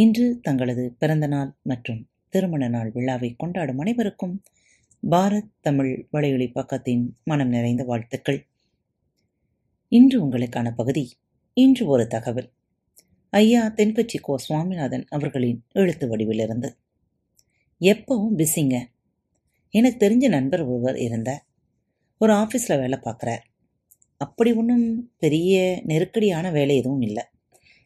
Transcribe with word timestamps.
இன்று 0.00 0.40
தங்களது 0.42 0.94
பிறந்த 0.98 1.26
நாள் 1.26 1.54
மற்றும் 1.62 2.08
திருமண 2.28 2.68
நாள் 2.68 2.90
விழாவை 2.90 3.34
கொண்டாடும் 3.38 3.78
அனைவருக்கும் 3.78 4.42
பாரத் 5.10 5.50
தமிழ் 5.60 6.06
வலையொலி 6.12 6.50
பக்கத்தின் 6.54 7.08
மனம் 7.24 7.48
நிறைந்த 7.48 7.84
வாழ்த்துக்கள். 7.84 8.46
இன்று 9.88 10.26
உங்களுக்கான 10.26 10.70
பகுதி 10.70 11.12
இன்று 11.54 11.86
ஒரு 11.86 12.06
தகவல். 12.06 12.52
ஐயா 13.30 13.72
தென்கட்சி 13.76 14.20
கோ 14.20 14.38
சுவாமிநாதன் 14.38 15.04
அவர்களின் 15.08 15.64
எழுத்து 15.72 16.16
வடிவிலிருந்து. 16.16 16.76
எப்பவும் 17.80 18.30
பிஸிங்க. 18.36 18.84
எனக்கு 19.70 20.08
தெரிஞ்ச 20.08 20.28
நண்பர் 20.28 20.62
ஒருவர் 20.62 20.98
இருந்தார். 20.98 21.46
ஒரு 22.18 22.32
ஆஃபீஸில் 22.32 22.78
வேலை 22.78 22.98
பார்க்குறார். 23.04 23.42
அப்படி 24.16 24.52
ஒன்றும் 24.52 25.12
பெரிய 25.18 25.82
நெருக்கடியான 25.84 26.50
வேலை 26.50 26.76
எதுவும் 26.76 27.00
இல்லை. 27.00 27.24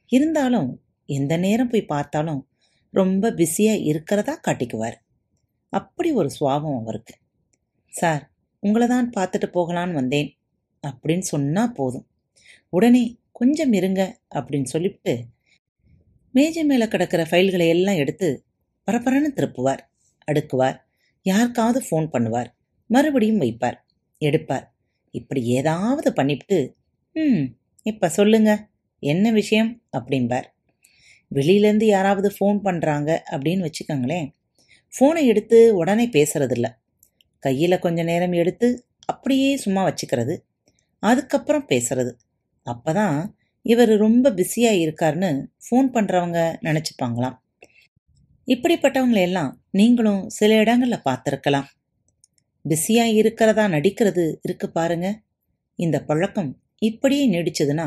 இருந்தாலும் 0.07 0.81
எந்த 1.13 1.37
நேரம் 1.37 1.69
போய் 1.69 1.91
பார்த்தாலும் 1.93 2.43
ரொம்ப 2.95 3.33
பிஸியாக 3.33 3.85
இருக்கிறதா 3.91 4.35
காட்டிக்குவார். 4.49 4.97
அப்படி 5.73 6.11
ஒரு 6.13 6.31
சுவாபம் 6.41 6.79
அவருக்கு. 6.81 7.15
சார் 7.91 8.23
உங்களை 8.63 8.87
தான் 8.87 9.11
பார்த்துட்டு 9.17 9.47
போகலான்னு 9.55 9.93
வந்தேன். 9.93 10.31
அப்படின்னு 10.87 11.25
சொன்னால் 11.33 11.73
போதும். 11.73 12.07
உடனே 12.69 13.03
கொஞ்சம் 13.33 13.73
இருங்க 13.73 14.03
அப்படின்னு 14.35 14.65
சொல்லிவிட்டு 14.65 15.15
மேஜை 16.35 16.65
மேலே 16.65 16.87
கிடக்கிற 16.89 17.23
ஃபைல்களை 17.31 17.67
எல்லாம் 17.69 17.97
எடுத்து 17.97 18.29
பரபரன்னு 18.87 19.31
திருப்புவார். 19.37 19.83
அடுக்குவார். 20.29 20.79
யாருக்காவது 21.27 21.81
ஃபோன் 21.89 22.07
பண்ணுவார். 22.13 22.51
மறுபடியும் 22.91 23.41
வைப்பார். 23.41 23.79
எடுப்பார். 24.19 24.67
இப்படி 25.15 25.41
ஏதாவது 25.59 26.09
பண்ணிவிட்டு 26.11 26.59
ம் 27.13 27.45
இப்போ 27.83 28.09
சொல்லுங்க. 28.09 28.51
என்ன 29.03 29.31
விஷயம்? 29.31 29.71
அப்படிம்பார். 29.99 30.49
வெளியிலேருந்து 31.37 31.87
யாராவது 31.87 32.29
ஃபோன் 32.37 32.59
பண்ணுறாங்க 32.67 33.11
அப்படின்னு 33.33 33.67
வச்சுக்கோங்களேன். 33.67 34.29
ஃபோனை 34.93 35.23
எடுத்து 35.33 35.59
உடனே 35.81 36.07
பேசுகிறதில்ல 36.17 36.69
கையில் 37.43 37.83
கொஞ்ச 37.85 38.01
நேரம் 38.03 38.35
எடுத்து 38.41 38.69
அப்படியே 39.07 39.51
சும்மா 39.57 39.83
வச்சுக்கிறது. 39.89 40.35
அதுக்கப்புறம் 41.03 41.69
பேசுறது. 41.71 42.13
அப்போ 42.67 42.93
தான் 42.93 43.17
இவர் 43.67 43.93
ரொம்ப 43.97 44.31
பிஸியாக 44.31 44.83
இருக்காருன்னு 44.85 45.31
ஃபோன் 45.65 45.89
பண்ணுறவங்க 45.95 46.41
நினச்சிப்பாங்களாம். 46.63 47.37
இப்படிப்பட்டவங்களையெல்லாம் 48.49 49.51
நீங்களும் 49.71 50.23
சில 50.29 50.55
இடங்களில் 50.55 51.07
பார்த்துருக்கலாம். 51.09 51.69
பிஸியாக 52.65 53.17
இருக்கிறதா 53.21 53.65
நடிக்கிறது 53.69 54.25
இருக்கு 54.47 54.67
பாருங்க. 54.69 55.09
இந்த 55.79 55.97
பழக்கம் 56.09 56.51
இப்படியே 56.79 57.25
நீடிச்சதுன்னா 57.35 57.87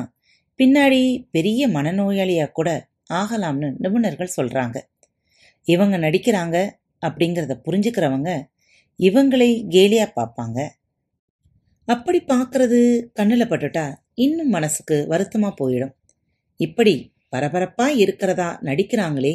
பின்னாடி 0.60 1.02
பெரிய 1.32 1.68
மனநோயாளியாக 1.68 2.56
கூட 2.58 2.70
ஆகலாம்னு 3.10 3.70
நிபுணர்கள் 3.84 4.36
சொல்கிறாங்க 4.38 4.78
இவங்க 5.68 5.96
நடிக்கிறாங்க 5.98 6.58
அப்படிங்கிறத 7.02 7.54
புரிஞ்சுக்கிறவங்க 7.66 8.32
இவங்களை 9.00 9.50
கேலியாக 9.70 10.16
பார்ப்பாங்க. 10.16 10.60
அப்படி 11.88 12.20
பார்க்கறது 12.28 12.80
கண்ணில் 13.14 13.50
பட்டுட்டா 13.50 13.86
இன்னும் 14.16 14.50
மனசுக்கு 14.50 14.98
வருத்தமாக 15.08 15.54
போயிடும். 15.60 15.94
இப்படி 16.60 16.94
பரபரப்பாக 17.30 17.94
இருக்கிறதா 17.94 18.50
நடிக்கிறாங்களே 18.62 19.34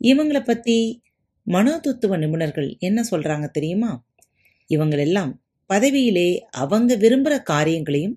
இவங்களை 0.00 0.42
பற்றி 0.44 0.76
மனோதத்துவ 1.46 2.16
நிபுணர்கள் 2.18 2.68
என்ன 2.78 3.04
சொல்கிறாங்க 3.10 3.46
தெரியுமா? 3.50 3.92
இவங்களெல்லாம் 4.70 5.32
பதவியிலே 5.70 6.28
அவங்க 6.50 6.94
விரும்புகிற 6.94 7.34
காரியங்களையும் 7.42 8.16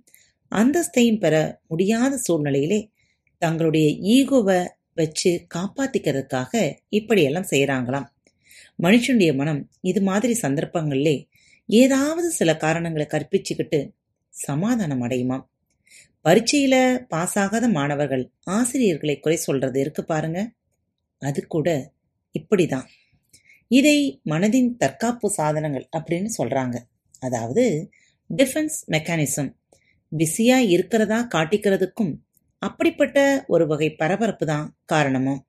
அந்தஸ்தையும் 0.51 1.19
பெற 1.19 1.35
முடியாத 1.67 2.13
சூழ்நிலையிலே 2.27 2.79
தங்களுடைய 3.41 3.87
ஈகோவை 4.15 4.59
வச்சு 4.95 5.47
காப்பாத்திக்கிறதுக்காக 5.55 6.77
இப்படியெல்லாம் 6.89 7.49
செய்கிறாங்களாம் 7.49 8.07
மனுஷனுடைய 8.83 9.35
மனம் 9.35 9.69
இது 9.81 10.01
மாதிரி 10.01 10.33
சந்தர்ப்பங்கள்லே 10.41 11.27
ஏதாவது 11.65 12.29
சில 12.29 12.57
காரணங்களை 12.57 13.07
கற்பிச்சுக்கிட்டு 13.09 13.79
சமாதானம் 14.29 15.01
அடையுமாம். 15.01 15.45
பரீட்சையில 16.25 16.75
பாஸ் 17.07 17.39
ஆகாத 17.39 17.67
மாணவர்கள் 17.67 18.31
ஆசிரியர்களை 18.43 19.19
குறை 19.19 19.37
சொல்றது 19.37 19.79
இருக்கு 19.79 20.03
பாருங்க. 20.03 20.39
அது 21.21 21.47
கூட 21.47 21.91
இப்படிதான். 22.35 22.87
இதை 23.67 24.21
மனதின் 24.29 24.75
தற்காப்பு 24.77 25.29
சாதனங்கள் 25.29 25.89
அப்படின்னு 25.97 26.29
சொல்றாங்க. 26.37 26.75
அதாவது 27.19 27.89
டிஃபென்ஸ் 28.29 28.77
மெக்கானிசம் 28.87 29.51
பிஸியா 30.11 30.57
இருக்கிறதா 30.67 31.27
காட்டிக்கிறதுக்கும் 31.35 32.13
அப்படிப்பட்ட 32.67 33.17
ஒரு 33.47 33.65
வகை 33.67 33.89
பரபரப்பு 33.95 34.45
தான் 34.45 34.65
காரணமும். 34.85 35.41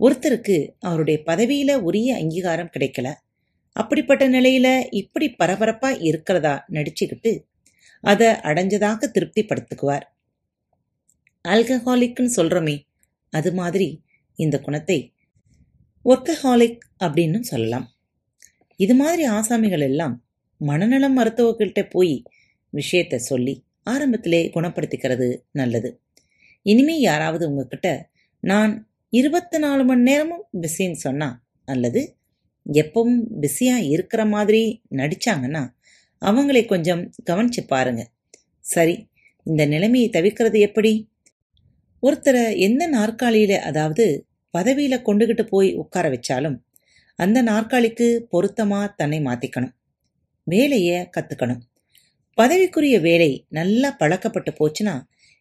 ஒருத்தருக்கு 0.00 0.56
அவருடைய 0.80 1.18
பதவியில 1.26 1.72
உரிய 1.88 2.10
அங்கீகாரம் 2.16 2.72
கிடைக்கல. 2.74 3.08
அப்படிப்பட்ட 3.76 4.24
நிலையில 4.28 4.68
இப்படி 4.92 5.26
பரபரப்பா 5.42 5.90
இருக்கிறதா 6.00 6.54
நடிச்சுக்கிட்டு 6.72 7.32
அதை 8.04 8.28
அடைஞ்சதாக 8.48 9.08
திருப்திப்படுத்துக்குவார். 9.14 10.04
ஆல்கஹாலிக்னு 11.44 12.30
சொல்றோமே 12.36 12.76
அது 13.32 13.50
மாதிரி 13.52 13.88
இந்த 14.38 14.56
குணத்தை 14.60 14.98
ஒர்க்கஹாலிக் 16.04 16.80
அப்படின்னு 17.04 17.40
சொல்லலாம். 17.40 17.86
இது 18.80 18.94
மாதிரி 18.94 19.24
ஆசாமிகள் 19.28 19.84
எல்லாம் 19.90 20.14
மனநலம் 20.60 21.16
மருத்துவர்கள்ட்ட 21.18 21.82
போய் 21.90 22.14
விஷயத்த 22.72 23.16
சொல்லி 23.30 23.54
ஆரம்பத்திலே 23.90 24.40
குணப்படுத்திக்கிறது 24.56 25.28
நல்லது. 25.52 25.90
இனிமே 26.64 27.00
யாராவது 27.00 27.44
உங்ககிட்ட 27.48 27.88
நான் 28.40 28.72
இருபத்தி 29.10 29.58
நாலு 29.58 29.82
மணி 29.84 30.02
நேரமும் 30.02 30.44
பிஸின்னு 30.60 31.02
சொன்னா 31.06 31.28
அல்லது 31.64 32.02
எப்பவும் 32.72 33.16
பிஸியாக 33.40 33.88
இருக்கிற 33.94 34.22
மாதிரி 34.26 34.62
நடிச்சாங்கன்னா 34.90 35.62
அவங்களை 36.20 36.62
கொஞ்சம் 36.66 37.02
கவனிச்சு 37.30 37.62
பாருங்க. 37.66 38.02
சரி 38.60 38.94
இந்த 39.44 39.62
நிலைமையை 39.66 40.08
தவிர்க்கிறது 40.08 40.58
எப்படி? 40.58 40.92
ஒருத்தரை 42.02 42.44
எந்த 42.58 42.84
நாற்காலியில 42.90 43.52
அதாவது 43.70 44.06
பதவியில 44.58 44.96
கொண்டுகிட்டு 45.06 45.42
போய் 45.42 45.70
உட்கார 45.74 46.06
வச்சாலும் 46.08 46.58
அந்த 47.18 47.38
நாற்காலிக்கு 47.42 48.08
பொருத்தமா 48.32 48.80
தன்னை 48.96 49.18
மாத்திக்கணும். 49.20 49.74
வேலைய 50.46 51.10
கத்துக்கணும். 51.16 51.62
பதவிக்குரிய 52.38 52.96
வேலை 53.00 53.30
நல்லா 53.48 53.90
பழக்கப்பட்டு 53.98 54.50
போச்சுன்னா 54.58 54.94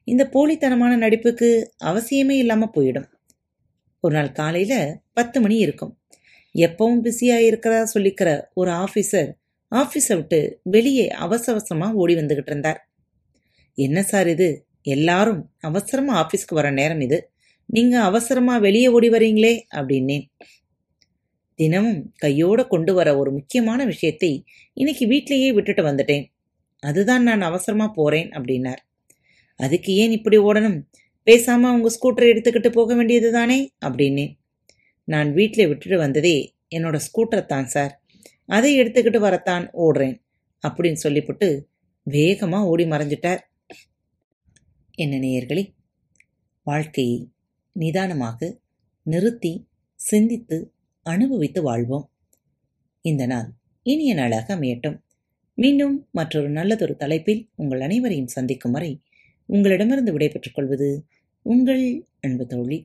இந்த 0.07 0.29
போலித்தனமான 0.33 0.95
நடிப்புக்கு 0.95 1.71
அவசியமே 1.79 2.37
இல்லாமல் 2.37 2.73
போயிடும். 2.75 3.07
ஒரு 3.99 4.13
நாள் 4.15 4.31
காலையில் 4.31 4.95
பத்து 5.13 5.41
மணி 5.41 5.57
இருக்கும். 5.57 5.97
எப்பவும் 6.55 7.01
பிஸியாக 7.01 7.43
இருக்கிறதா 7.43 7.83
சொல்லிக்கிற 7.93 8.49
ஒரு 8.53 8.71
ஆஃபீஸர் 8.71 9.29
ஆஃபீஸை 9.71 10.15
விட்டு 10.15 10.59
வெளியே 10.63 11.07
அவசர 11.07 11.91
ஓடி 11.93 12.15
வந்துக்கிட்டு 12.15 12.51
இருந்தார். 12.51 12.87
என்ன 13.73 14.03
சார் 14.03 14.27
இது? 14.27 14.65
எல்லாரும் 14.81 15.51
அவசரமாக 15.59 16.19
ஆஃபீஸ்க்கு 16.21 16.53
வர 16.53 16.71
நேரம் 16.71 16.99
இது. 16.99 17.29
நீங்கள் 17.65 18.01
அவசரமாக 18.01 18.59
வெளியே 18.59 18.87
ஓடி 18.87 19.09
வரீங்களே 19.09 19.53
அப்படின்னேன். 19.69 20.25
தினமும் 21.55 22.11
கையோட 22.15 22.67
கொண்டு 22.67 22.93
வர 22.93 23.17
ஒரு 23.17 23.31
முக்கியமான 23.31 23.85
விஷயத்தை 23.85 24.45
இன்னைக்கு 24.73 25.05
வீட்டிலேயே 25.07 25.53
விட்டுட்டு 25.53 25.83
வந்துட்டேன். 25.83 26.25
அதுதான் 26.79 27.23
நான் 27.23 27.41
அவசரமாக 27.41 27.91
போகிறேன் 27.93 28.29
அப்படின்னார். 28.29 28.81
அதுக்கு 29.55 29.91
ஏன் 29.93 30.11
இப்படி 30.11 30.37
ஓடணும்? 30.37 30.79
பேசாம 31.27 31.69
உங்க 31.75 31.89
ஸ்கூட்டரை 31.95 32.27
எடுத்துக்கிட்டு 32.33 32.69
போக 32.69 32.95
வேண்டியது 32.95 33.31
தானே? 33.31 33.71
அப்படின்னேன் 33.85 34.33
நான் 35.07 35.33
வீட்டில் 35.33 35.67
விட்டுட்டு 35.67 35.97
வந்ததே 35.97 36.55
என்னோட 36.75 36.97
ஸ்கூட்டரை 37.07 37.45
தான் 37.45 37.65
சார் 37.65 37.93
அதை 38.45 38.79
எடுத்துக்கிட்டு 38.81 39.17
வரத்தான் 39.17 39.65
ஓடுறேன் 39.73 40.15
அப்படின்னு 40.63 40.99
சொல்லிவிட்டு 41.05 41.69
வேகமாக 42.03 42.65
ஓடி 42.65 42.83
மறைஞ்சிட்டார். 42.83 43.41
என்ன 44.91 45.17
நேயர்களே? 45.17 45.63
வாழ்க்கையை 46.63 47.29
நிதானமாக 47.75 48.59
நிறுத்தி 49.05 49.53
சிந்தித்து 49.99 50.57
அனுபவித்து 51.05 51.61
வாழ்வோம். 51.61 52.05
இந்த 53.01 53.25
நாள் 53.25 53.49
இனிய 53.85 54.13
நாளாக 54.13 54.47
அமையட்டும். 54.55 54.97
மீண்டும் 55.57 55.95
மற்றொரு 56.11 56.49
நல்லதொரு 56.49 56.95
தலைப்பில் 56.95 57.41
உங்கள் 57.55 57.81
அனைவரையும் 57.81 58.27
சந்திக்கும் 58.27 58.71
வரை 58.71 58.91
உங்களிடமிருந்து 59.53 60.11
விடை 60.11 60.29
பெற்றுக் 60.29 60.55
கொள்வது 60.55 60.87
உங்கள் 61.45 61.83
அன்பு 62.21 62.45
தோழி. 62.45 62.79